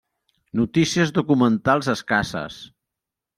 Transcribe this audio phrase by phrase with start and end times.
[0.61, 2.59] Notícies documentals escasses.